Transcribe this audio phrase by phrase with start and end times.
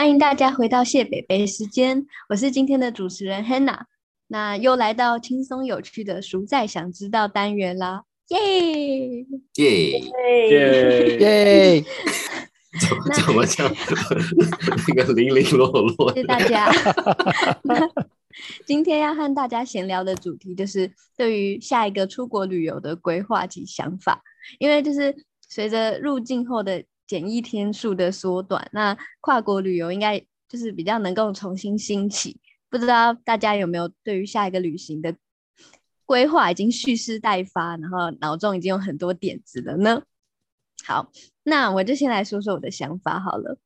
[0.00, 3.80] 欢迎大家回到谢北北时间，我是今天的主持人 Hannah。
[4.28, 9.26] 那又来到轻松有趣的“熟在想知道”单元啦，耶
[9.56, 10.00] 耶
[10.48, 11.84] 耶耶！
[12.80, 13.70] 怎么怎么讲？
[14.88, 16.14] 那个零零落落。
[16.14, 16.72] 谢谢大家。
[18.64, 24.22] 今天要和大家闲聊的主题就是对于下一个出国旅游的规划及想法，
[24.58, 25.14] 因为就是
[25.46, 32.40] 随着入境后的检疫天数的缩短，那跨国旅游应该就是比较能够重新兴起。
[32.68, 35.16] 不知道大家有没有对于下一个旅行的
[36.06, 40.04] 规划已经蓄势待发，然后脑中已经有很多点子了呢？
[40.86, 41.10] 好，
[41.42, 43.58] 那我就先来说说我的想法好了。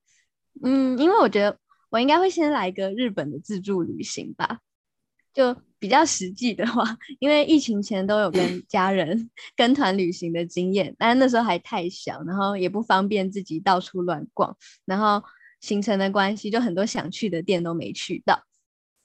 [0.62, 1.59] 嗯，因为我觉得
[1.91, 4.61] 我应该会先来一个日本的自助旅行吧，
[5.34, 15.23] 就比较实际的话，因为疫情前都有跟 家人跟团旅行的经验，但是那时候还太小，然后也不方便自己到处乱逛，然后
[15.61, 18.42] 行程的关系，就很多想去的店都没去到。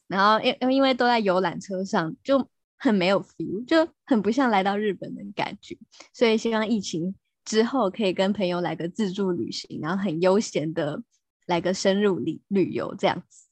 [0.07, 5.77] 然后因因为都在游览车上，就很没有 feel，就很不像来到日本的感觉。
[6.13, 7.13] 所以希望疫情
[7.45, 11.03] 之后可以跟朋友来个自助旅行，然后很悠闲的
[11.45, 13.47] 来个深入旅旅游这样子。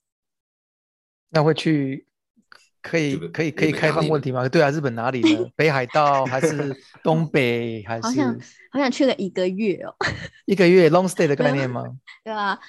[1.29, 2.06] 那会去
[2.81, 4.47] 可以可以可以开放问题吗？
[4.49, 5.45] 对啊，日本哪里呢？
[5.55, 8.07] 北海道还是 东北还是？
[8.07, 8.39] 好想
[8.71, 9.93] 好想去个一个月哦。
[10.45, 11.83] 一个月 long stay 的概念吗？
[12.23, 12.59] 对啊。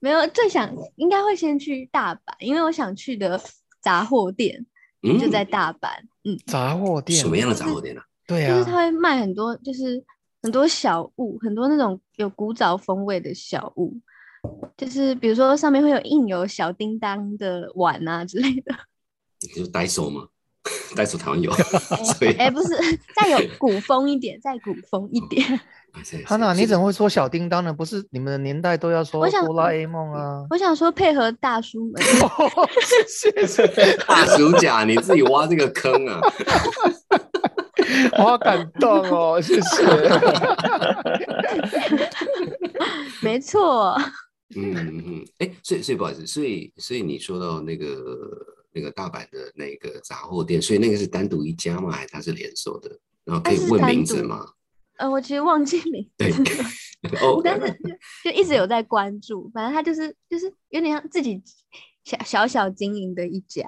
[0.00, 3.40] 没有，最想应该会先去大阪，因为我想去的
[3.80, 4.66] 杂货店
[5.18, 5.88] 就在大阪。
[6.24, 8.02] 嗯，杂货店什么样的杂货店呢？
[8.26, 10.04] 对啊，就是他会卖很多，就是
[10.42, 13.98] 很多小物，很多那种有古早风味的小物，
[14.76, 18.74] 就是比如说上面会有印有小叮当的碗啊之类的。
[19.44, 20.26] 你就呆手吗？
[20.96, 21.52] 呆手台湾有，
[22.16, 22.68] 所以哎，不是，
[23.14, 25.60] 再有古风一点，再古风一点。
[26.24, 27.72] 哈娜，你怎么会说小叮当呢？
[27.72, 30.44] 不是你们的年代都要说哆啦 A 梦啊？
[30.50, 32.02] 我想说配合大叔们。
[33.06, 36.20] 谢谢 大叔甲，你自己挖这个坑啊！
[38.18, 39.84] 我好感动哦，谢谢。
[43.20, 43.96] 没错。
[44.56, 47.86] 嗯嗯，哎，所以所以不好意思，所以所以你说到那个
[48.74, 51.90] 那个大阪的那个杂货店，所以那个是单独一家吗？
[51.92, 52.90] 还是它是连锁的？
[53.24, 54.46] 然后可以问名字吗？
[54.98, 56.24] 呃，我其实忘记名字，
[57.42, 57.72] 但是
[58.22, 59.50] 就一直有在关注。
[59.54, 61.42] 反正他就是就是有点像自己
[62.04, 63.62] 小小小经营的一家。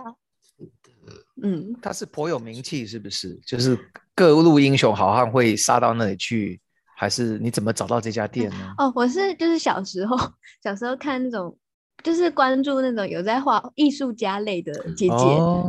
[1.43, 3.39] 嗯，他是颇有名气，是不是？
[3.47, 3.79] 就是
[4.15, 6.61] 各路英雄好汉会杀到那里去，
[6.97, 8.75] 还是你怎么找到这家店呢？
[8.79, 10.17] 哦，我是就是小时候
[10.63, 11.57] 小时候看那种，
[12.03, 15.15] 就是关注那种有在画艺术家类的姐姐，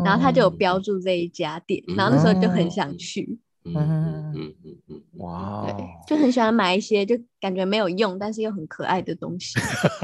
[0.05, 3.37] 然后她就有标注这一家店，然后那时候就很想去。
[3.69, 5.73] 嗯嗯嗯嗯哇，对，
[6.07, 9.59] 就很喜欢买一些就感觉没有用，但是又很可爱的东西。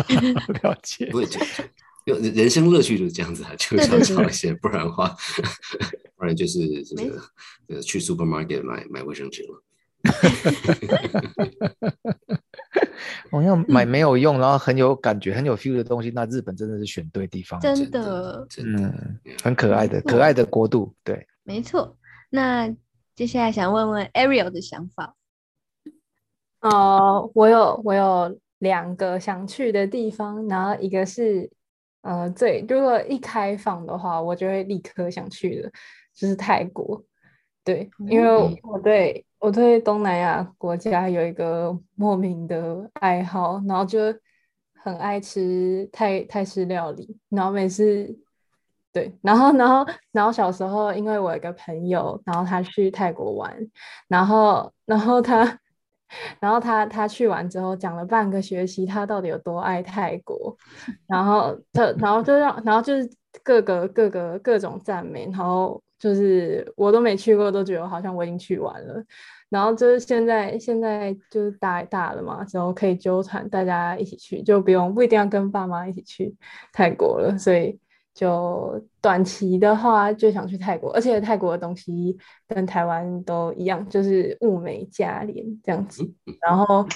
[0.61, 1.47] 了解，不会这样，
[2.03, 5.15] 人人生乐趣就是这样子啊，就想找一些，不然的话，
[6.17, 7.21] 不然就是这个
[7.67, 9.63] 呃去 supermarket 买买卫生纸了。
[13.31, 21.97] 我要买没有用，然后很有感觉、很有 feel 的东西，那日本真的是选对地方，真的，嗯，很可爱的可爱的国度，对，没错，
[22.29, 22.73] 那。
[23.15, 25.15] 接下来想问问 Ariel 的想法。
[26.61, 31.47] 哦，我有我有两个想去的地方，然后一个是
[32.01, 35.71] 呃最如果一开放的话，我就会立刻想去的，
[36.15, 37.05] 就是泰国。
[37.63, 43.99] 对，因为我对我对东南亚国家有一个莫名的爱好，然后就
[44.81, 48.17] 很爱吃泰泰式料理，然后每次。
[48.93, 53.51] 对，然后，然后，然后小时候，因为我有个朋友，然后他去泰国玩，
[54.07, 55.59] 然后，然后他，
[56.39, 60.55] 然后他，他去完之后讲了半个学期，他到底有多爱泰国，
[61.07, 63.09] 然后他，然后就让，然后就是
[63.43, 69.01] 各个各个各种赞美，然后就是我都没去过，都觉得好像我已经去完了，
[69.47, 76.35] 然后就是现在，现在就是大大了嘛，之后可以纠缠大家一起去，就不用不一定要跟爸妈一起去
[76.73, 77.79] 泰国了，所以。
[78.15, 82.15] 就短期的话，就想去泰国，而且泰国的东西
[82.47, 86.07] 跟台湾都一样，就是物美价廉这样子。
[86.39, 86.87] 然后，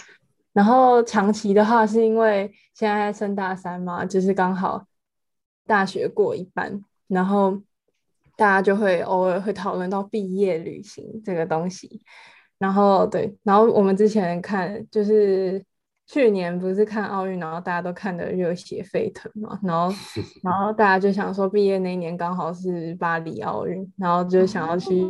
[0.54, 4.86] 然后长期的话，是因为现在升大三嘛，就是刚好
[5.66, 7.60] 大学过一半，然后
[8.38, 12.02] 大家就会偶尔会讨论到毕业旅行这个东西。
[12.58, 15.62] 然后对，然后我们之前看就是。
[16.10, 19.94] 去年不是看奥运，然后大家都看得热血沸腾嘛，然后，
[20.42, 25.04] 然后大家就想说，毕业那一年刚好是巴黎奥运，然后就想要去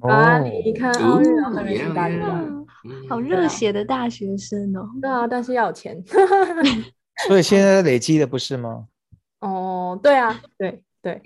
[0.00, 2.20] 巴黎看奥运，然后没去巴黎，
[3.08, 4.88] 好热血的大学生哦。
[5.02, 6.00] 对啊，但是要钱。
[7.26, 8.86] 所以现在 累积的不是吗？
[9.40, 11.20] 哦，对啊，对对。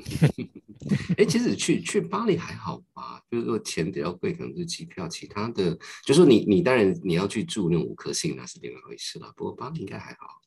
[1.16, 9.32] 哎，其实去去巴黎还好吧，就是说钱比较贵，可能是机票，其他的，就说你你当然你要去住那种五颗星，那是另外一回事了。
[9.36, 10.40] 不过巴黎应该还好。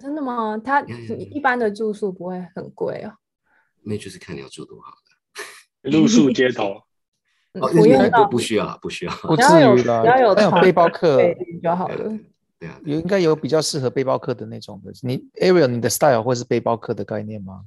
[0.00, 0.58] 真的吗？
[0.58, 3.12] 它一般的住宿不会很贵哦。
[3.82, 4.92] 那就是看你要住多好
[5.82, 6.82] 的， 露宿街头。
[7.60, 10.02] 哦，不用不不需要，不需要，不至于的。
[10.02, 11.22] 只要有背包客
[11.62, 12.18] 就好了。
[12.58, 14.92] 对啊，有应该有比较适合背包客的那种的。
[15.02, 17.64] 你 Ariel，你的 style 会是背包客的概念吗？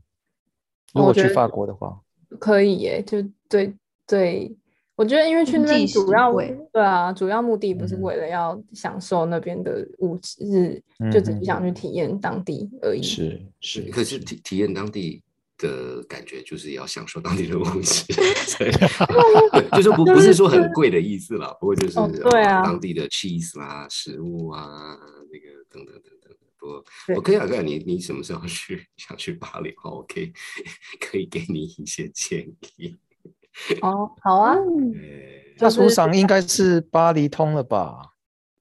[0.94, 2.02] 如果去法国的话，
[2.40, 3.04] 可以耶。
[3.04, 3.18] 就
[3.50, 3.74] 对
[4.06, 4.56] 对，
[4.96, 6.34] 我觉得因为去那边主要
[6.72, 10.82] 对啊，主要目的不是为了要享受那边的物质，
[11.12, 13.02] 就只是想去体验当地而已。
[13.02, 15.24] 是是，可是体体验当地。
[15.60, 18.06] 的感觉就是要享受当地的物质，
[18.60, 18.72] 对，
[19.76, 21.96] 就是不 不是说很贵的意思啦，不过就是
[22.30, 24.96] 对啊，当地的 cheese 啊，食物啊，
[25.32, 26.47] 那个等等等等。
[27.16, 30.31] 我可以啊，你你什么时候去想去巴黎的话，我可以
[31.00, 32.48] 可以给你一些建
[32.78, 32.96] 议。
[33.81, 34.56] 哦，好啊，
[35.60, 38.14] 那书上应该是巴黎通了吧？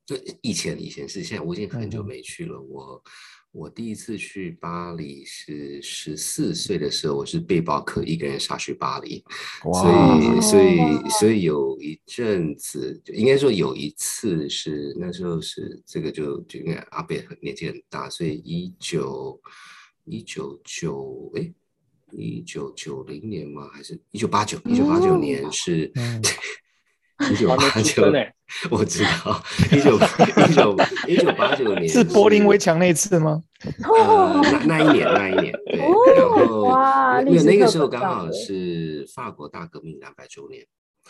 [0.06, 3.02] 就以前以前是，现在我已经很久没去了，我。
[3.52, 9.24] 我第一次去巴黎是十四岁的时候，我是背包客，一个人杀去巴黎，
[9.62, 19.40] 所以所以所以有一阵子，应该说有一次是那时候是这个就就因为阿贝很年纪很大，所以一九
[20.04, 21.52] 一九九哎
[22.12, 23.68] 一九九零年吗？
[23.72, 24.58] 还是一九八九？
[24.66, 25.90] 一九八九年是。
[27.32, 28.02] 一九八九，
[28.70, 30.76] 我知道，一九一九
[31.08, 33.42] 一九八九年是柏林围墙那次吗？
[33.64, 35.78] 呃，那那一年，那一年，对，
[36.16, 40.64] 然后因为那个时候刚好是法国大革命两百周年。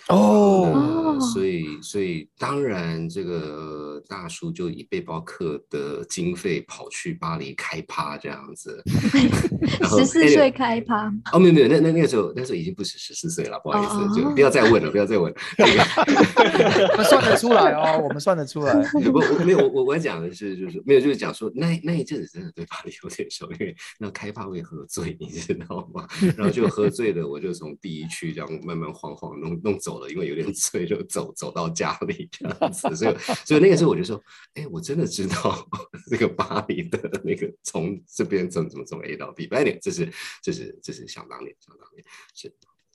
[0.08, 8.82] 哦，所以所以当然，这个大叔就以背包客的经费跑去巴黎开趴这样子。
[9.96, 11.12] 十四岁开趴？
[11.32, 15.32] 哦，没有没有，那那那个时候那时候已经不是十四岁了，不好意思，就不要再问了，不要再问。
[15.58, 18.74] 我 们算得出来哦，我们算得出来。
[18.92, 26.06] 不，我没有，我我我讲的是就是没有，就是讲说那那一阵子真的对巴黎有点熟，因为那开趴会喝醉，你知道吗？
[26.36, 30.00] 然后就喝醉了，我就从第一区这样慢慢晃晃弄弄走。
[30.00, 34.20] 了，因为有点 醉，就走走到家里这样子，所以所以那个时候我就说，
[34.54, 35.68] 哎，我真的知道
[36.10, 40.12] 这个巴黎的那个从这边怎么怎么从 A 到 B，不这是
[40.42, 42.04] 这是这是想当年想当年
[42.34, 42.48] 是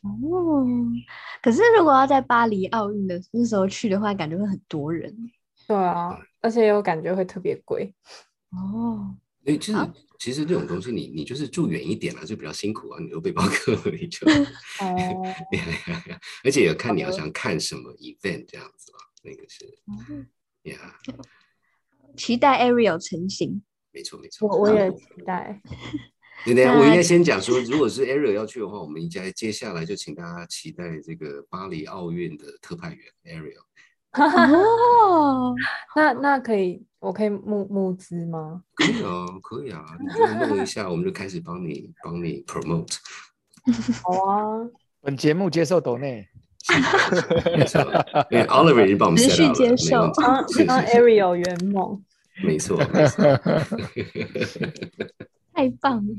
[0.03, 0.65] 哦。
[1.41, 5.15] 可是如果要在巴黎奥运的那时候去的话，感觉会很多人。
[5.67, 7.93] 对啊，而且又感觉会特别贵
[8.49, 9.15] 哦。
[9.45, 12.99] 哎，其实其实这种东西，你你就是住远一点了，就比较辛苦啊。
[13.01, 15.35] 你都背包客， 你就哦，
[16.43, 18.99] 而且也看你要想看什么 event 这样子吧。
[19.23, 19.65] 那个是，
[20.63, 20.95] 呀，
[22.15, 23.61] 期待 Ariel 成型。
[23.91, 25.61] 没错没错，我我也期待。
[26.45, 33.63] 对 对，我应该先讲说，如果是 Ariel 要去的话，我们应该接下来就请大家期待这个巴黎奥运的特派员 Ariel。
[34.13, 35.55] 哦，
[35.95, 36.85] 那那可以。
[37.01, 38.61] 我可以募募资吗？
[38.75, 42.95] 可以啊，可以啊，你就弄一下，我们就开始帮你帮你 promote。
[44.05, 44.69] 好啊，
[45.01, 46.27] 本节目接受抖内。
[48.29, 51.99] 对，Oliver 已经帮我们持续接受，帮帮 Ariel 圆梦。
[52.43, 52.77] 没错，
[55.55, 56.13] 太棒了。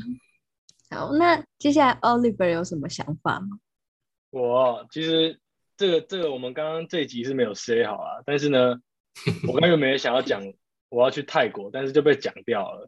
[0.91, 3.57] 好，那接下来 Oliver 有什么想法吗？
[4.31, 5.39] 我其实
[5.77, 8.77] 这个这个我们刚刚这一集是没有 say 好啊，但是呢，
[9.47, 10.43] 我刚又没想要讲。
[10.95, 12.87] 我要去泰国，但是就被讲掉了。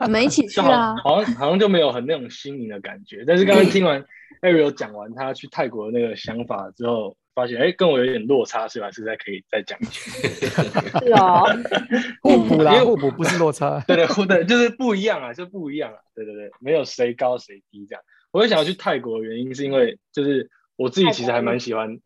[0.00, 0.94] 我们一起去啊！
[1.02, 3.24] 好像好像就没有很那种新颖的感觉。
[3.26, 4.04] 但是刚刚听完
[4.42, 8.90] Ariel 讲完他去泰国的那个想法之后，发现哎，跟我有点落差，是吧？
[8.90, 10.10] 是在可以再讲一句。
[11.06, 11.40] 是啊，
[12.20, 13.82] 互补啦，因为互补不是落差。
[13.86, 15.96] 对对，互对，就是不一样啊，就不一样啊。
[16.14, 18.02] 对对对，没有谁高谁低这样。
[18.30, 22.00] 我会想要去泰国的原因，是因为就是我自己其实还蛮喜欢，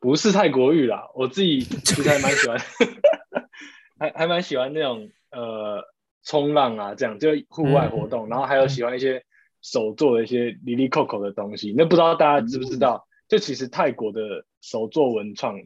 [0.00, 2.58] 不是泰国浴啦，我自己其实还蛮喜欢。
[3.98, 5.84] 还还蛮喜欢那种呃
[6.24, 9.24] 冲浪啊，这样就户外活动，然后还有喜欢一些
[9.60, 11.72] 手做的一些里里扣扣的东西。
[11.76, 13.06] 那不知道大家知不知道？
[13.28, 15.56] 就其实泰国的手作文创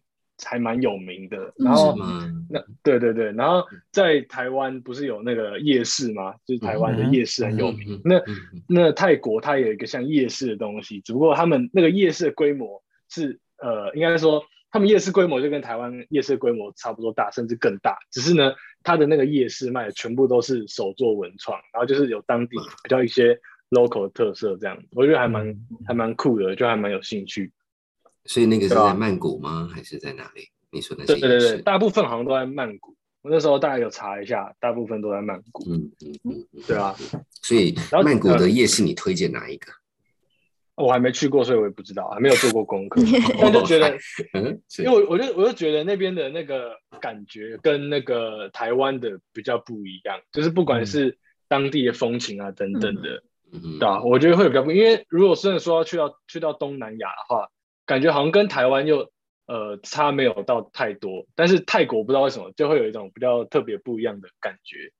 [0.44, 1.52] 还蛮有名的。
[1.56, 1.96] 然后
[2.48, 6.34] 那对对对，然后在台湾不是有那个夜市吗？
[6.44, 8.00] 就是台湾的夜市很有名。
[8.04, 8.20] 那
[8.68, 14.44] 那泰国它有一个像夜市的东西，只不过他们那个夜市的规模是呃，应该说。
[14.68, 17.96] 他们夜市规模就跟台湾夜市规模差不多大，甚至更大。
[18.10, 18.52] 只是呢，
[18.82, 23.38] 它的那个夜市卖的全部都是手作文创，然后就是有当地比较一些
[23.70, 27.52] local 的特色，这样我觉得还蛮还蛮酷的，就还蛮有兴趣。
[28.26, 29.68] 所以那个是在曼谷吗？
[29.72, 30.48] 还是在哪里？
[30.70, 31.04] 你说的？
[31.06, 32.94] 对对对，大部分好像都在曼谷。
[33.22, 35.64] 我那时候大概有查一下，大部分都在曼谷。
[35.68, 36.94] 嗯嗯嗯，对啊。
[37.42, 39.72] 所以曼谷的夜市你推荐哪一个？
[40.76, 43.00] 我还没去过，所以我也不知道，还没有做过功课。
[43.40, 43.96] 但就觉得，
[44.78, 51.16] 因为我我就我就觉得那边的那个感觉跟那个台湾的比较不一样，就是不管是
[51.48, 54.02] 当地的风情啊等等的，对吧？
[54.04, 57.48] 我觉得会比较不，因为如果真的说要去到去到东南亚的话，
[57.86, 59.10] 感觉好像跟台湾又
[59.46, 64.92] 呃差没有到太多，但是泰国不知道为什么就会有一种比较特别不一样的感觉。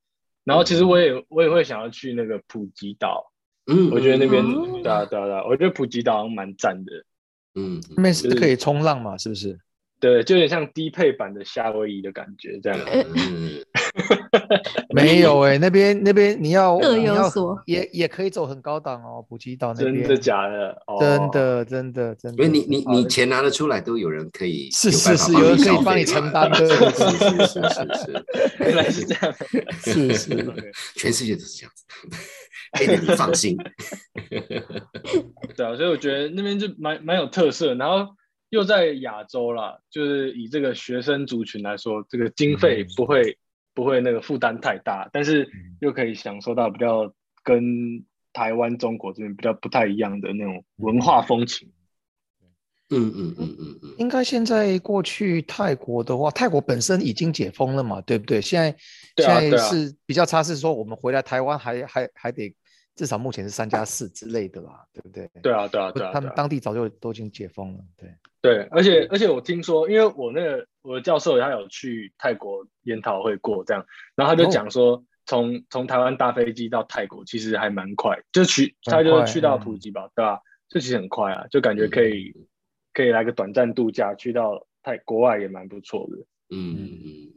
[0.45, 3.33] 然后其实我也我也会想要去那个普吉岛。
[3.67, 4.45] 嗯，我觉得那边
[4.83, 6.93] 对啊对啊对啊，我觉得普吉岛蛮赞的。
[7.57, 9.19] 嗯，那边是可以冲浪嘛？
[9.19, 9.59] 是不是？
[9.99, 12.79] 对，就有点像低配版的夏威夷的感觉，这样。
[12.87, 13.65] 嗯，
[14.95, 20.01] 没有 哎，那边那边你要各有所，也也可以走很高档哦，普吉岛那边。
[20.01, 20.77] 真的假的？
[21.01, 22.45] 真的真的真的。
[22.45, 26.57] 因为你你你钱拿得出来，都有人可以是是是，有人可以帮你承担的。
[26.57, 27.61] 是是是是
[27.95, 28.25] 是，
[28.61, 29.35] 原来是这样。
[29.81, 31.85] 是是，全世界都是这样子。
[32.73, 33.57] 黑的你放心。
[35.57, 38.15] 对啊，所以我觉得那边就蛮蛮有特色，然后
[38.51, 43.37] 又在亚洲啦，就是以这个学生族群来说，这个经费不会
[43.75, 45.49] 不会那个负担太大，但是
[45.81, 47.13] 又可以享受到比较
[47.43, 51.73] 跟台湾、中国这边比较不太一样的那种文化风情。
[52.89, 58.41] 嗯嗯嗯嗯嗯，应该现在过去泰国的话，泰国本身已经解封了嘛，对不对？
[58.41, 58.77] 现在
[59.17, 62.55] 现在是比较差，是说我们回来台湾还还还得
[62.97, 65.31] 至少目前是三加四之类的啦，对不对？
[65.41, 73.87] 对啊对啊对啊，他们当地早就都已经解封了，对对，而且而且我听说，因为我那个我的教授他有去泰国研讨会过，这样，
[74.17, 80.41] 然后他就讲说，从从台湾搭飞机到泰国其实还蛮快，就去他就去到普吉吧，对吧？
[80.69, 82.35] 这其实很快啊，就感觉可以。
[82.97, 86.17] 可以来个短暂度假，去到泰国外也蛮不错的。
[86.49, 87.33] 嗯嗯嗯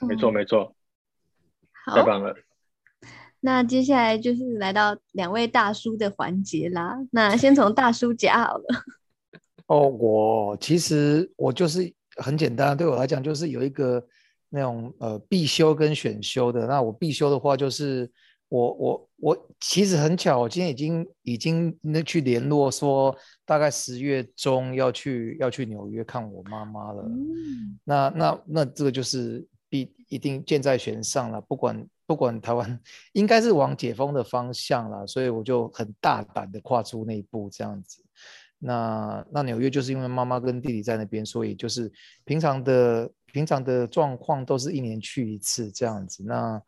[0.00, 0.74] 嗯，没错没错，
[1.94, 2.34] 太棒了。
[3.44, 6.96] 那接下来就是来到两位大叔的环节啦。
[7.10, 8.64] 那先从大叔讲好了。
[9.68, 14.02] 哦，我其实我就是很简单，对我来讲就是有一个
[14.48, 16.66] 那种呃必修跟选修的。
[16.66, 18.10] 那我必修的话就是。
[18.50, 23.12] 我我我其实很巧，我今天已经已经那去联络说，
[23.44, 27.02] 大概十月中要去要去纽约看我妈妈了。
[27.02, 29.44] 嗯那那那这个就是
[29.74, 32.80] 必一定箭在弦上了，不管不管台湾
[33.12, 38.00] 应该是往解封的方向了，所以我就很大胆的跨出那一步这样子。
[38.60, 41.90] 那那纽约就是因为妈妈跟弟弟在那边，所以就是
[42.24, 46.22] 平常的平常的状况都是一年去一次这样子。
[46.24, 46.62] 那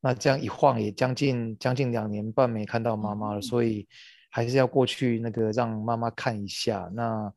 [0.00, 3.86] 那这样一晃也将近将近两年半没看到妈妈了，所以
[4.30, 6.90] 还是要过去那个让妈妈看一下。
[6.94, 7.30] 那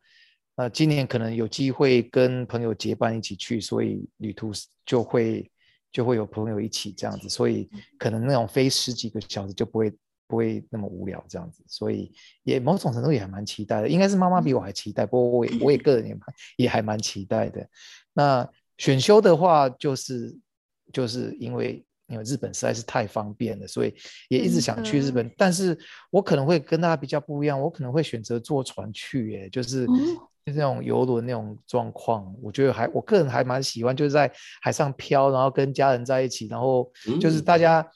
[0.55, 4.51] 那今年可能有机会跟朋友结伴一起去，所以旅途
[4.85, 5.49] 就会
[5.91, 9.93] 就会有朋友一起这样子，所以可能那种飞十几个小时就不会
[10.27, 12.11] 不会那么无聊这样子，所以
[12.43, 13.89] 也某种程度也还蛮期待的。
[13.89, 16.17] 应该是妈妈比我还期待，不过我也我也个人也
[16.57, 17.67] 也还蛮期待的。
[18.13, 20.37] 那选修的话，就是
[20.91, 21.85] 就是因为。
[22.07, 23.95] 因为日本实在是太方便了，所以
[24.27, 25.31] 也一直想去日本。
[25.37, 25.79] 但是
[26.09, 29.87] 我可能会跟大家比较不一样，我可能会选择坐船去，哎，就是
[30.45, 32.33] 就那种游轮那种状况。
[32.41, 34.31] 我觉得还我个人还蛮喜欢，就是在
[34.61, 37.87] 海上漂，然后跟家人在一起，然后就是大家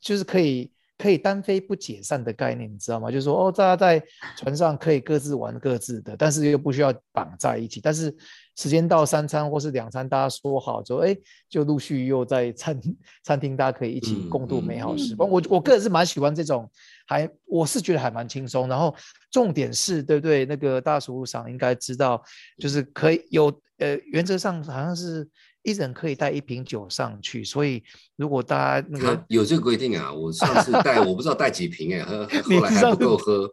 [0.00, 0.70] 就是可以
[1.02, 3.10] 可以单飞不解散的概念，你知道吗？
[3.10, 4.00] 就是说哦，大家在
[4.36, 8.14] 船上可以各自玩各自的，但是又不需要绑在一起，但是。
[8.54, 11.16] 时间到三餐或是两餐，大家说好之后，哎，
[11.48, 12.78] 就陆续又在餐
[13.24, 15.26] 餐厅，大家可以一起共度美好时光。
[15.26, 16.70] 我我个人是蛮喜欢这种，
[17.06, 18.68] 还我是觉得还蛮轻松。
[18.68, 18.94] 然后
[19.30, 20.44] 重点是，对不对？
[20.44, 22.22] 那个大叔上应该知道，
[22.58, 23.46] 就是可以有
[23.78, 25.26] 呃，原则上好像是。
[25.62, 27.82] 一人可以带一瓶酒上去，所以
[28.16, 33.48] 如果大家那个有这个规定啊，我上次带 我不知道带几瓶哎，喝后来还不够喝。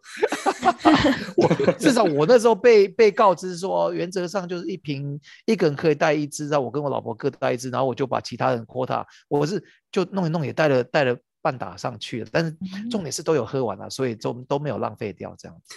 [1.38, 12.52] 我至少我那时候被被告知说，原则上就是一瓶一个人可以带一支，然后我跟我老婆各带一支，然后我就把其他人 quota，我是就弄一弄也带了带了半打上去了，但是
[12.90, 15.76] 重点是都有喝完了，所以都都没有浪费掉这样子。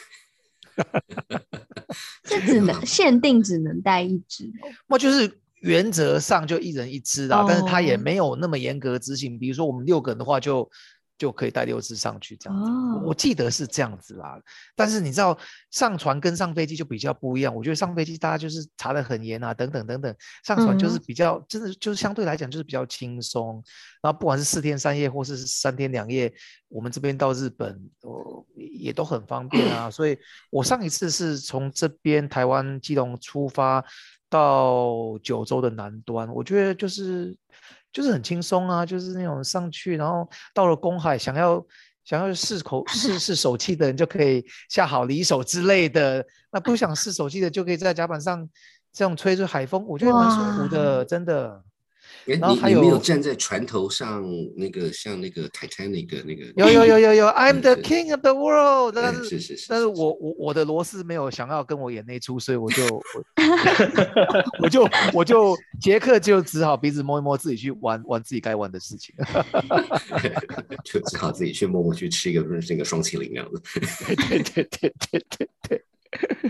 [2.24, 4.50] 这只能限定只能带一支，
[4.86, 5.38] 那就是。
[5.62, 9.38] 原则上就一人一只啦，但是他也没有那么严格执行。
[9.38, 10.68] 比如说我们六个人的话，就
[11.16, 12.70] 就可以带六只上去这样子。
[13.04, 14.40] 我记得是这样子啦。
[14.74, 15.38] 但是你知道
[15.70, 17.54] 上船跟上飞机就比较不一样。
[17.54, 20.12] 我觉得上飞机大家就是查的很严啊，等等等等。
[20.44, 23.62] 上船就是比较真的就是相对来讲就是比较轻松。
[24.02, 26.32] 然后不管是四天三夜或是三天两夜，
[26.66, 29.88] 我们这边到日本哦也都很方便啊。
[29.88, 30.18] 所以
[30.50, 33.84] 我上一次是从这边台湾基隆出发。
[34.32, 37.36] 到九州的南端，我觉得就是
[37.92, 41.62] 就是很轻松啊，就是那种上去，然后到了公海，想要
[42.02, 48.48] 想要试口试 试手气的人就可以下好离手之类的，那不想试手气的就可以在甲板上
[48.90, 51.62] 这样吹吹海风，我觉得蛮舒服的，真的。
[52.26, 54.24] 哎，然后还你你没有有站在船头上，
[54.56, 63.02] 那个像那个 Titanic 那个有有有有有，I'm 嗯 the king of the world，但哎是是是是但是是我我我的罗斯没有想要跟我演那出，所以我就我
[64.62, 69.14] 我就我就杰克就只好鼻子摸一摸，自己去玩玩自己该玩的事情。
[70.84, 73.62] 就只好自己去默默去吃一个那个双麒麟那样子。
[74.28, 75.82] 对对对对对对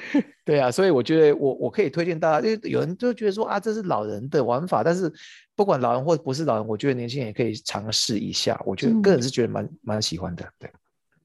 [0.44, 0.58] 对。
[0.58, 5.12] 啊，所以我觉得我我可以推荐大家，因为有人就觉得说啊，这是老人的玩法，但是
[5.54, 8.60] 不管老人或不是老人，我觉得年轻人也可以尝试一下。
[8.64, 10.70] 我觉得个人是觉得蛮蛮喜欢的，对。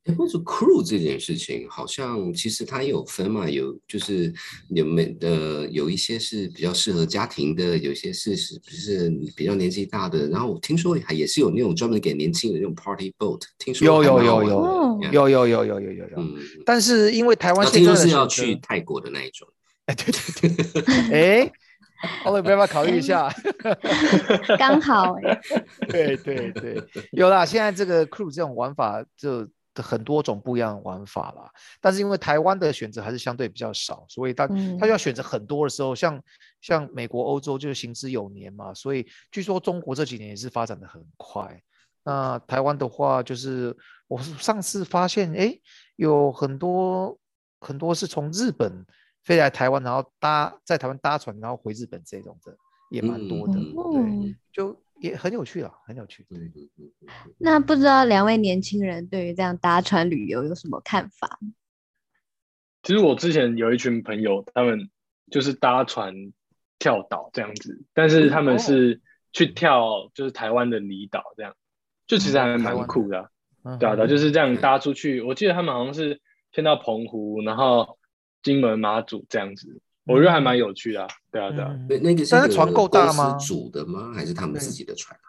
[0.08, 4.34] 哎，或者 crew 这件事情，好像其实它也有分嘛，有就是
[4.70, 10.28] 有没呃有一些是比较适合家庭的，有一些是是是比较年纪大的。
[10.30, 16.36] 然后我听说还也是有那种专门给年轻人那种 party boat，听说有有有有有有有有有有有，嗯，
[16.66, 19.48] 但是因为台湾现在的是要，去泰国的那一种。
[19.88, 21.52] 哎，对对对，哎，
[22.22, 23.34] 好了，不要不要考虑一下？
[24.60, 25.40] 刚好哎、
[25.88, 29.48] 对对对，有啦，现在这个 crew 这种玩法就
[29.82, 31.52] 很多种不一样的玩法啦。
[31.80, 36.22] 但是因为台湾的选择还是相对比较少，所以他嗯他要选择很多的时候，像
[36.62, 41.62] 像美国、欧洲就是行之有年嘛，所以据说中国这几年也是发展的很快。
[42.04, 43.76] 那台湾的话，就是
[44.08, 45.54] 我上次发现，哎，
[45.98, 47.20] 有很多
[47.60, 48.86] 很多是从日本
[49.24, 52.56] 飞来台湾，然后搭在台湾搭船，然后回日本这种的
[52.90, 56.26] 也蛮多的，对，就也很有趣啦，很有趣。
[56.30, 61.40] 嗯嗯嗯嗯嗯那不知道两位年轻人对于这样搭船旅游有什么看法？
[62.84, 64.90] 其实我之前有一群朋友，他们
[65.30, 66.14] 就是搭船
[66.80, 69.02] 跳岛这样子，但是他们是
[69.34, 71.56] 去跳就是台湾的离岛这样，
[72.08, 73.30] 就其实还蛮酷的啊、
[73.64, 75.22] 嗯对啊，就是这样搭出去。
[75.22, 76.22] 我记得他们好像是
[76.54, 78.00] 先到澎湖，然后
[78.42, 81.08] 金门、马祖这样子，我觉得还蛮有趣的、啊。
[81.32, 81.70] 对啊，对啊。
[81.72, 84.12] 嗯那那个是个但是船够大吗煮的吗？
[84.14, 85.28] 还是他们自己的船啊？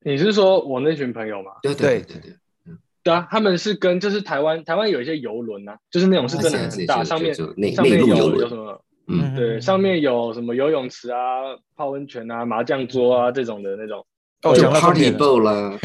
[0.00, 1.52] 你是说我那群朋友吗？
[1.62, 2.30] 对对对对
[2.64, 11.18] 对，对啊，他们是跟就是台湾台湾有一些游轮啊，就是那种是真的很大，是上面上面有有什么嗯，对，上面有什么游泳池啊、
[11.74, 14.06] 泡温泉啊、麻将桌啊这种的那种。
[14.42, 15.76] 哦，party boat 啦，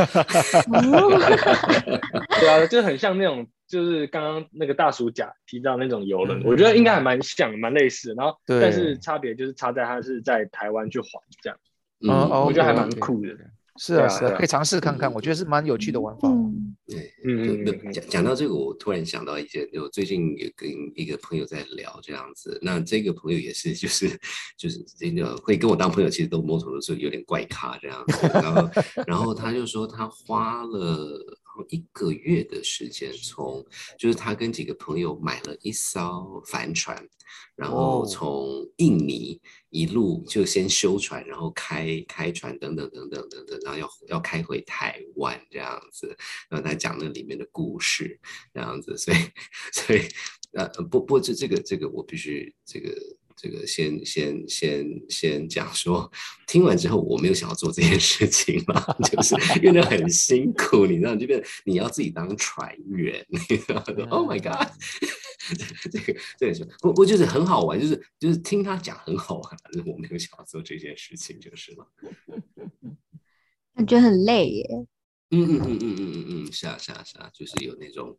[2.39, 8.15] 对啊，就很像那种，就是刚刚那个大叔甲提到那种游轮，嗯我觉得应该还蛮像、蛮类似的。
[8.15, 8.59] 然后，对。
[8.61, 11.09] 但是差别就是差在它是在台湾去环
[11.41, 11.57] 这样，
[12.03, 13.29] 嗯哦我觉得还蛮酷的。
[13.77, 16.27] 是啊，是啊可以尝试看看，我觉得是蛮有趣的玩法。
[16.29, 24.19] 嗯，对，嗯讲讲到这个，我突然想到一件，我最近有跟一个朋友在聊这样子，那这个朋友也是，就是
[24.57, 28.69] 就是这个会跟我当朋友，其实都某种程度有点怪咖这样子，然后
[29.07, 31.19] 然后他就说他花了
[31.69, 33.65] 一个月的时间从，
[33.97, 37.07] 就是他跟几个朋友买了一艘帆船，
[37.55, 46.15] 然后哦从印尼一路就先修船，然后开开船等等等等等等，然后要要开回台湾这样子，
[46.49, 48.19] 然后他讲那里面的故事
[48.53, 49.17] 这样子，所以
[49.73, 50.01] 所以
[50.53, 52.95] 呃不不这这个这个我必须这个。
[53.41, 56.11] 这个先先先先讲说，
[56.45, 64.67] 听完之后我没有想要做这件事情了， 就是因为那很辛苦，你知道，这边你要自己当船员，你知道吗？Oh my god！
[65.91, 71.87] 这个这个是不不就是很好玩，就是就是听他讲很好玩，但是我没有想要做这件事情就是了。
[73.73, 74.85] 感觉很累耶。
[75.31, 78.15] 嗯嗯嗯嗯嗯嗯嗯，是啊是啊是啊，就是有那种，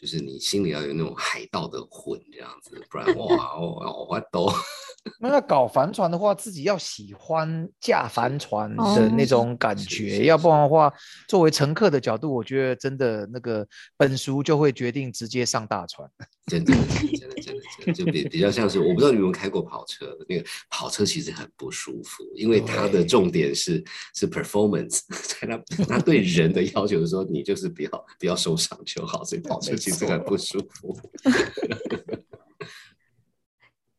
[0.00, 4.52] 就是你心里要有那种海盗的魂这样子，不然哇哦我都
[5.20, 10.68] 那要搞帆船的话，自己要喜欢驾帆船哦的那种感觉，是要不然的。
[10.68, 10.92] 话，
[11.28, 13.64] 作为乘客的角度，我觉得真的那个
[13.96, 16.10] 本书就会决定直接上大船。
[16.50, 23.82] 真的真的真的真的真的就比比较像是我不知道你们有没有开过跑车，那个跑车其实很不舒服，因为它的重点是
[24.14, 30.98] 是 performance，所以它它对人的要求是说你就是不要不要受伤就好，所以跑车没其实很不舒服。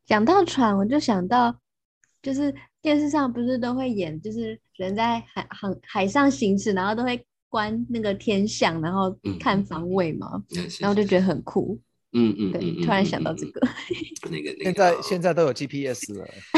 [0.06, 1.56] 讲到船，我就想到，
[2.22, 11.80] 就是电视上不是都会演，就是人在海航海上行驶，然后都会观那个天象，然后嗯看方位嘛，嗯然后就觉得很酷。
[12.20, 13.60] 嗯嗯，对，嗯突然想到这，个，
[14.26, 16.28] 嗯那个那个现在哦现在都有 GPS 了，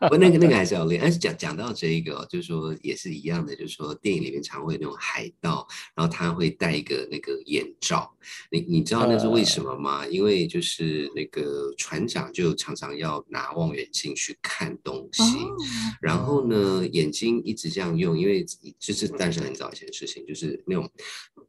[0.00, 1.00] 对不，那个 那个还是要练。
[1.02, 8.10] 但是讲讲到这一个哦，就是说也是一样的，就是说电影里面常会有那种海盗，然后他会戴一个那个眼罩。
[8.50, 10.06] 你你知道那是为什么吗？
[10.06, 15.56] 因为就是那个船长就常常要拿望远镜去看东西，哦
[16.00, 18.44] 然后呢眼睛一直这样用，因为
[18.78, 20.90] 就是但是很早以前的事情，就是那种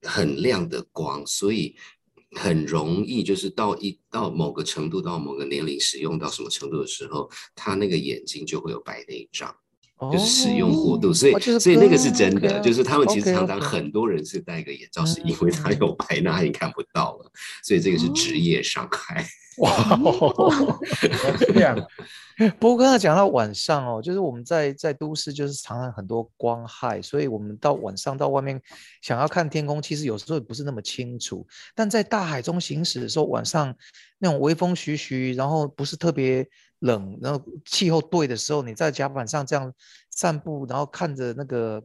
[0.01, 1.75] 很亮的光，所以。
[2.35, 9.53] 很容易就是到一到某个程度，到某个年龄使用到什么程度的时候，他那个眼睛就会有白内障，
[10.11, 17.31] 就是使用过度，所以、哦所以那个是真的就是他们其实常常很多人是戴个眼罩，是因为他有白，那他已经看不到了，
[17.63, 19.27] 所以这个是职业伤害。
[19.59, 20.79] 哇，
[21.37, 21.77] 是这样，
[22.59, 28.61] 不过刚才讲到晚上哦，就是我们在在都市，就是常常很多光害，所以我们到晚上到外面
[29.01, 31.45] 想要看天空，其实有时候也不是那么清楚。
[31.75, 33.75] 但在大海中行驶的时候，晚上
[34.17, 36.47] 那种微风徐徐，然后不是特别
[36.79, 39.73] 冷，然后气候对的时候，你在甲板上这样
[40.09, 41.83] 散步，然后看着那个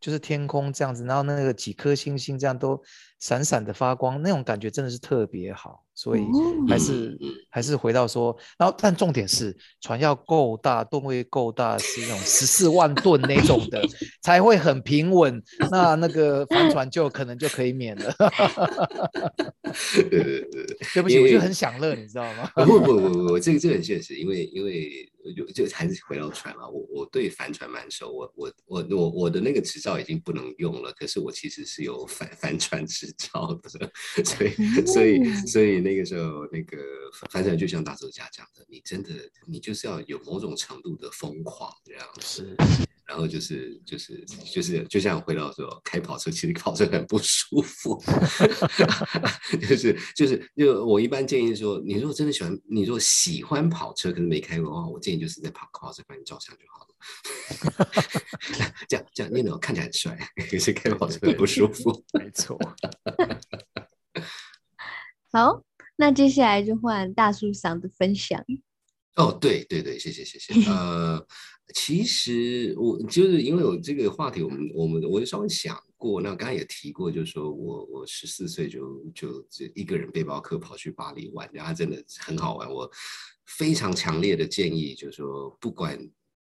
[0.00, 2.82] 就是天空这样子，然后那个几颗星星这样都
[3.18, 5.84] 闪闪的发光，那种感觉真的是特别好。
[6.00, 6.22] 所以
[6.66, 7.14] 还是、
[7.50, 13.82] 还是回到说，然后但重点是船要够大，吨位够大，是那种十四万吨那种的，
[14.22, 15.42] 才会很平稳。
[15.70, 18.10] 那那个帆船就可能就可以免了。
[19.92, 20.76] 对对对对。
[20.94, 22.50] 对不起，我就很享乐，你知道吗？
[22.54, 24.90] 不不不不，这个这个很现实，因为因为
[25.36, 33.68] 就就还是回到船了，我我对帆船蛮熟，我我我我我的那个执照已经不能用了，可是我其实是有帆帆船执照的，
[34.24, 34.50] 所以
[34.86, 36.78] 所以所以那个时候那个
[37.30, 39.10] 帆船就像大作家讲的，你真的
[39.46, 42.56] 你就是要有某种程度的疯狂这样子。
[43.10, 48.00] 是，然后就是就是就是，就像回到说开跑车，其实跑车很不舒服，
[49.68, 56.94] 就是就是就我一般建议说，你如果真的喜欢，你如果喜欢跑车，可是没开过的话，我建议就是在跑跑车帮你照相就好了。
[58.88, 60.16] 这 样这样，你能看起来很帅，
[60.48, 62.04] 可是开跑车很不舒服。
[62.12, 62.56] 没错。
[65.32, 65.62] 好，
[65.96, 68.44] 那接下来就换大叔桑的分享。
[69.16, 70.70] 哦，对对对，谢谢谢谢。
[70.70, 71.26] 呃，
[71.74, 82.70] 其实我就是因为有这个话题，我们我们我就稍微想过，那刚才也提过，就是说我我十四岁就就这一个人背包客跑去巴黎玩，然后真的很好玩。
[82.70, 82.90] 我
[83.46, 85.98] 非常强烈的建议，就是说不管。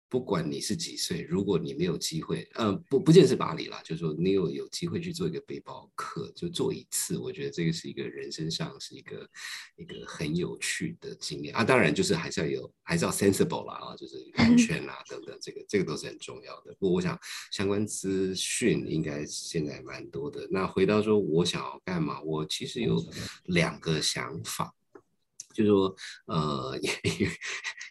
[0.09, 9.29] 不管你是几岁，如果你没有机会，呃，不不见是巴黎啦，就是说你有有机会去做一个背包客，就做一次，我觉得这个是一个人生上是一个
[9.75, 11.63] 一个很有趣的经验啊。
[11.63, 16.73] 当然就是还是要有，还是要 sensible 啦啊，就是 安全啦等等，这个这个都是很重要的。
[16.79, 17.17] 不过我想
[17.51, 20.47] 相关资讯应该现在蛮多的。
[20.49, 22.99] 那回到说我想要干嘛，我其实有
[23.45, 24.73] 两个想法。
[25.59, 25.95] 就是说，
[26.27, 27.29] 呃， 也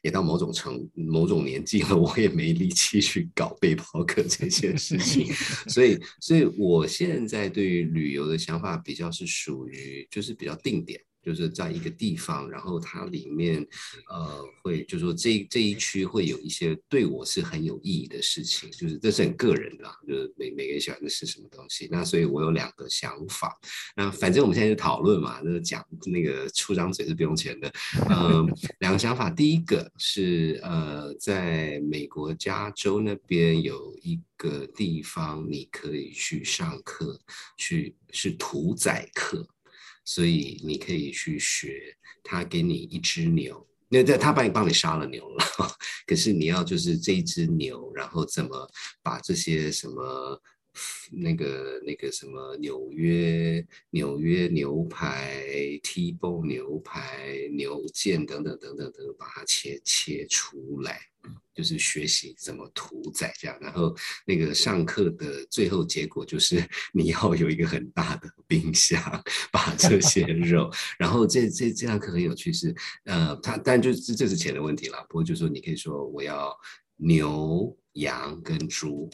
[0.05, 5.27] 也到某种程某种年纪了，我也没力气去搞背包客这些事情，
[5.69, 10.99] 所以，所以我现在对于旅游的想法比较是属于就是比较定点。
[11.29, 13.61] 就是在一个地方，然后它里面，
[14.09, 21.87] 呃，会就说这这一区会有一些对我是很有意义的事情，就是这是很个人的，就是每每个人喜欢的是什么东西。
[21.91, 23.55] 那所以我有两个想法，
[23.95, 27.71] 那反正我们现在就讨论嘛，就是讲那个出张嘴是不用钱的。
[28.09, 37.21] 嗯，两个想法，第一个是呃，在美国加州那边有一个地方你可以去上课，
[37.59, 39.47] 去是屠宰课。
[40.09, 41.95] 所以你可以去学，
[42.25, 45.45] 他给你一只牛，那在他帮你帮你杀了牛了，
[46.09, 48.71] 可是你要就是这一只牛，然后怎么
[49.03, 50.43] 把这些什么
[51.11, 55.45] 那个那个什么纽约纽约牛排、
[55.83, 61.01] T b o 牛排、牛腱等等等等等，把它切切出来。
[61.53, 66.65] 就是学习怎么屠宰这样，然后那个上课的最后结果就是
[66.95, 69.03] 你要有一个很大的冰箱，
[69.53, 76.57] 把这些肉，然后这这这堂课很有趣是，呃，它但就是这是钱的问题啦，不过就是说你可以说我要
[76.97, 79.11] 牛、羊跟猪。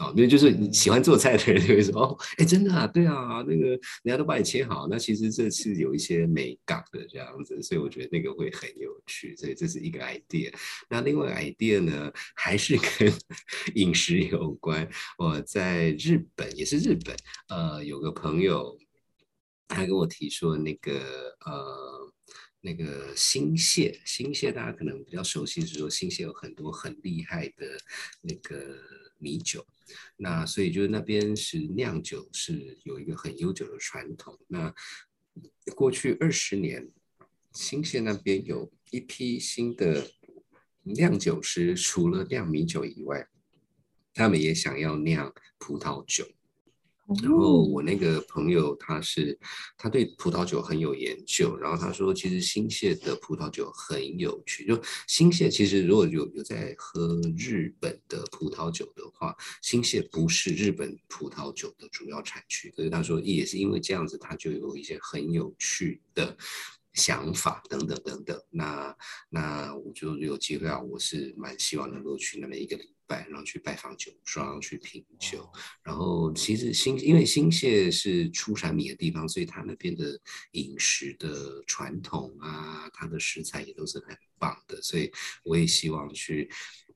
[0.00, 10.52] 哦，因为就是你喜欢做菜的人就会说，哦，哎，真的啊，对啊，那个人家都帮你切好，那其实这是有一些美感的这样子，所以我觉得那个会很有趣，所以这是一个 idea。
[10.88, 13.12] 那另外 idea 呢，还是跟
[13.76, 14.88] 饮食有关。
[15.16, 17.14] 我在日本，也是日本，
[17.48, 18.76] 呃，有个朋友，
[19.68, 20.92] 他跟我提说，那个
[21.46, 22.03] 呃。
[22.66, 27.78] 那个新泻，新泻大家可能比较熟悉，是说新泻有很多很厉害的
[28.22, 28.80] 那个
[29.18, 29.66] 米酒，
[30.16, 34.38] 那所以就是那边是酿酒是有一个很悠久的传统。
[34.46, 34.74] 那
[35.76, 36.90] 过去二十年，
[37.52, 40.10] 新泻那边有一批新的
[40.84, 43.28] 酿酒师，除了酿米酒以外，
[44.14, 46.26] 他们也想要酿葡萄酒。
[47.22, 49.38] 然后我那个朋友他是
[49.76, 54.66] 他对葡萄酒很有研究，然后他说其实新泻的葡萄酒很有趣。
[54.66, 62.72] 就新泻其实如果有有在喝日本的葡萄酒的话，新泻不是日本葡萄酒的主要产区。
[62.74, 66.34] 可是他说也是因为这样子，他就有一些很有趣的
[66.94, 68.40] 想法等等等等。
[68.48, 68.96] 那
[69.28, 72.78] 那我就有机会啊，我是蛮希望能够去那么一个。
[73.14, 75.48] 拜，然后去拜访酒庄，去品酒。
[75.82, 80.20] 然后其实新，因为新泻是出产米的地方，所以它那边的
[80.52, 84.82] 饮食的传统啊，它的食材也都是很棒的。
[84.82, 85.12] 所以
[85.44, 86.50] 我也希望去，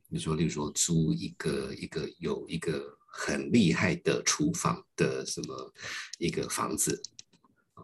[0.08, 5.72] 你说，例如说租一个一个有一个很厉害的厨房的什么
[6.18, 7.00] 一个房子。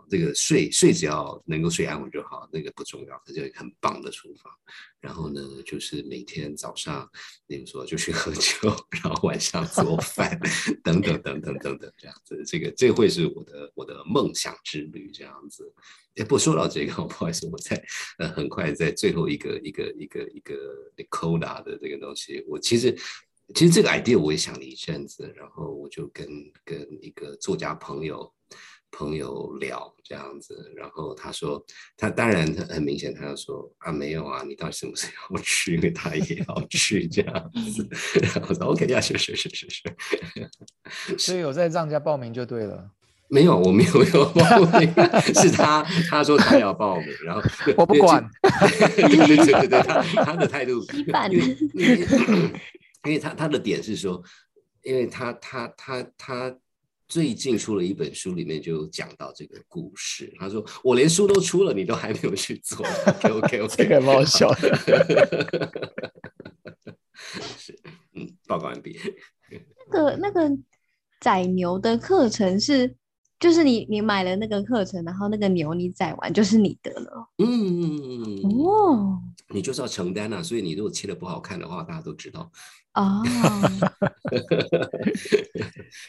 [0.09, 4.53] 这个睡睡只要能够睡安稳就好，那个不重要，它就很棒的厨房。
[5.01, 7.09] 然后呢，就是每天早上，
[7.47, 10.39] 你们说就去喝酒，然后晚上做饭，
[10.83, 12.43] 等等等等等等，这样子。
[12.47, 15.71] 这个这会是我的我的梦想之旅，这样子。
[16.17, 17.85] 哎，不说到这个， 不好意思，我在
[18.19, 20.55] 呃很快在最后一个一个一个一个
[20.97, 22.97] Nicola 的这个东西，我其实
[23.55, 26.27] 其实这个 idea 我也想了一阵子，然后我就跟
[26.65, 28.33] 跟一个作家朋友。
[28.97, 31.61] 朋友聊这样子，然后他说，
[31.97, 35.75] 他当然他很明显，他就说啊，没有啊，你到底什么时候要去？
[35.75, 37.89] 因为他也要去这样子。
[38.23, 39.83] 然后说 OK 呀，是是是是是。
[41.19, 42.89] 所以有在让人家报名就对了。
[43.29, 44.89] 没有，我没有要报名，
[45.35, 47.43] 是他他说他要报名，然后
[47.77, 48.25] 我不管。
[48.97, 50.85] 对对对对，他他的态度，
[51.73, 52.07] 因为
[53.05, 54.23] 因为他他的点是说，
[54.83, 56.57] 因为他他他他。
[57.07, 60.33] 最近出了一本书，里面就讲到这个故事。
[60.39, 62.85] 他说：“我连书都出了，你都还没有去做。
[63.07, 64.77] ”OK OK OK，这个蛮好笑的。
[67.59, 67.79] 是，
[68.15, 68.99] 嗯，报告完毕。
[69.91, 70.51] 那个那个
[71.21, 72.97] 宰牛的课程是，
[73.39, 77.29] 就是你你买了那个课程，然后那个牛你宰完就是你的了。
[77.39, 80.43] 嗯哦，你就是要承担啊。
[80.43, 82.51] 所以你如果切的不好看的话，大家都知道。
[82.95, 83.23] 哦，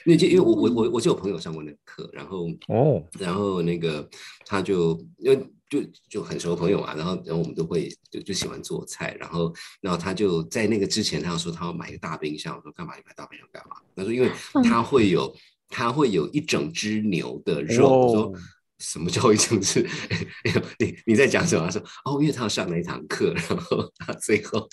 [0.06, 4.08] 那就因为我我我我就有朋友上过那个课，然后哦，然后那个
[4.45, 5.38] 他就因为
[5.69, 13.78] 就就很熟朋友嘛，然后然后我们都会就就喜欢做菜，然后然后他就在那个之前，他要说他要买一个大冰箱，我说干嘛你买大冰箱干嘛？
[13.95, 14.30] 他说因为
[14.63, 15.36] 他会有
[15.69, 18.34] 他会有一整只牛的肉，我说。
[18.80, 19.88] 什么叫一种是？
[20.80, 21.66] 你你在讲什么？
[21.66, 24.68] 他说哦，因为他要上了一堂课，然后他最后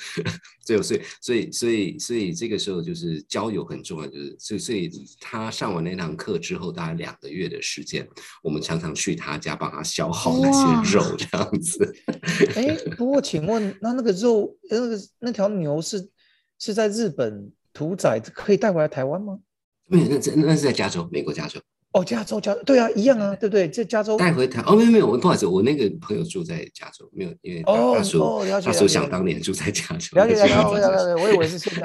[0.64, 8.06] 最后 所以所以所以所以这个时候就是交友很重要，就是所以所以他上完那堂课之后，大概两个月的时间，
[8.42, 11.94] 我们常常去他家帮他消耗那些肉，这样子。
[12.56, 16.10] 哎，不过请问，那那个肉，那个那条牛是
[16.58, 19.38] 是在日本屠宰，可以带回来台湾吗？
[19.86, 21.60] 没有，那在那是在加州，美国加州。
[21.92, 23.68] 哦，加州加对啊，一样啊，对不对？
[23.68, 24.16] 这加州。
[24.16, 31.82] 带回台哦，没有没有，我不好意思，我那个朋友住在加州，没有，因为他说他说想当年住在加州，了解了解了解，我以为 是现在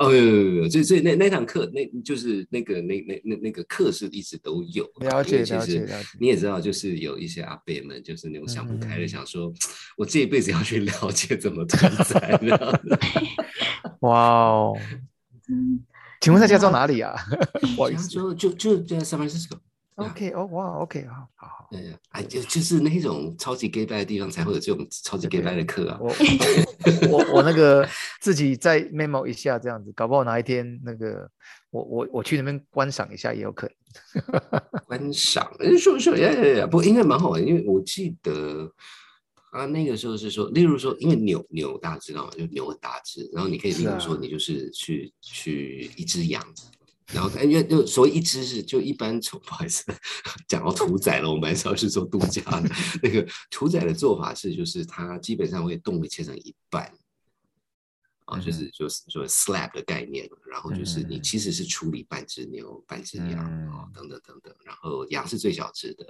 [0.00, 5.86] 哦，没有没有没有，所以所以那那堂课那就是那个那那那那个课是一直都有，了解了解了解，
[6.18, 9.52] 你也知道，就是有一些阿伯们，就是那种想不开的，想说
[9.96, 12.40] 我这一辈子要去了解怎么存在，
[14.00, 14.76] 哇哦，
[15.48, 15.85] 嗯。
[16.26, 17.14] 请问在家州哪里啊？
[17.78, 19.58] 我意思就就在 San Francisco。
[19.94, 21.68] OK，哦，哇，OK，好好好。
[21.70, 26.00] 对呀，哎，就就是那种超级 gay 拜的地方才会有这种超级 gay 拜的课啊。
[26.00, 26.12] 我
[27.08, 27.88] 我我那个
[28.20, 31.30] 自己再 memo 一下这样子，搞不好哪一天那个
[31.70, 34.50] 我我我去那边观赏一下也有可能。
[34.88, 35.48] 观赏？
[35.78, 38.68] 说说呀呀呀，不应该蛮好玩，因为我记得。
[39.56, 42.30] 啊，那个时候是说，例如说，因为牛牛大家知道吗？
[42.36, 46.44] 就牛很大只，然后你可以，例如说，你就是去去一只羊，
[47.12, 49.82] 然后因为就所谓一只是就一般从 不好意思
[50.46, 52.68] 讲到屠宰了，我们还是做度假的
[53.02, 56.92] 那个屠宰的做法是，就是它基本上会动物切成一半，
[58.26, 63.38] 啊，就是就是说 slab 的概念，然后就是你其实是处理半只牛、半只羊
[63.70, 66.04] 啊，等等等等，然后羊是最小只的。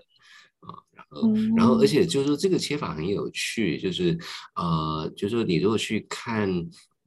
[0.61, 4.19] 啊，然后，然后，而且就是说，这个切法很有趣，就是，
[4.55, 6.49] 呃，就是说，你如果去看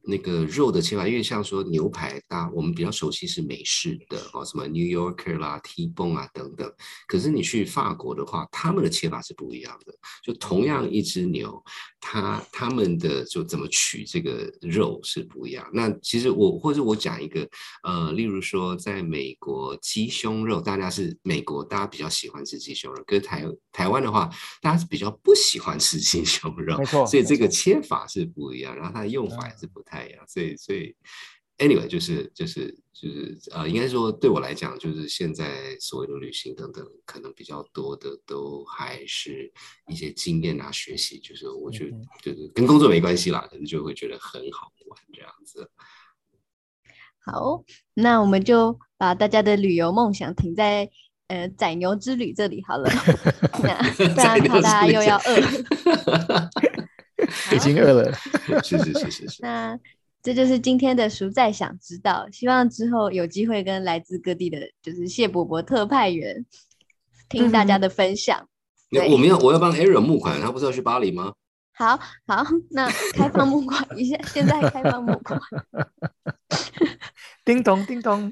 [0.10, 6.72] 那个肉的切法，因为像说牛排，大我们比较熟悉是美式的哦，什么 New Yorker 啦、T-bone 啊等等。
[7.08, 9.94] 可是你去法国的话，他们的切法是不一样的。
[10.24, 11.64] 就同样一只牛，
[12.00, 15.70] 他他们的就怎么取这个肉是不一样。
[15.74, 17.48] 那其实我或者我讲一个，
[17.84, 24.30] 呃，例如说在美国鸡胸肉，大家是美国大家比较喜欢吃鸡胸肉，跟台台湾的话，
[24.62, 30.96] 大家是比较不喜欢吃鸡胸肉，没错所以这个切法是不一样，然后它的用法也是不太一样，所以所以
[31.58, 39.52] anyway 就是就是就是呃，应该说对我来讲，就是现在所谓的旅行等等，可能比较多的都还是
[39.88, 45.70] 一些经验啊、学习，就是我觉得嗯就是跟工作没关系啦，可能就会觉得很好玩这样子。
[47.22, 50.90] 好，那我们就把大家的旅游梦想停在
[51.28, 52.90] 呃宰牛之旅这里好了，
[53.62, 56.50] 那不然怕大家又要饿了。
[57.56, 58.14] 已经饿了。
[58.64, 59.80] 是是是是是，那
[60.22, 66.46] 这就是今天的熟在想知道，希望之后有机会跟来自各地的，就是谢伯伯特派员
[67.30, 68.48] 听大家的分享。
[69.10, 71.34] 我们要我要帮 Ariel 募款，他不是要去巴黎吗？
[71.74, 75.40] 好好，那开放募款一下， 现在开放募款。
[77.46, 78.32] 叮咚叮咚，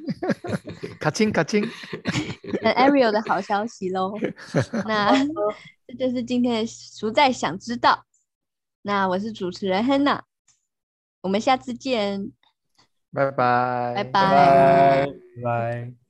[0.99, 1.65] 卡清卡清。
[2.61, 4.13] 那 Ariel 的好消息喽。
[4.85, 5.11] 那
[5.87, 8.03] 这就是今天的熟在想知道。
[8.87, 10.21] 那我是主持人 Hanna，
[11.19, 12.31] 我们下次见，
[13.11, 13.33] 拜拜，
[13.95, 15.05] 拜拜拜。
[15.43, 16.06] 拜。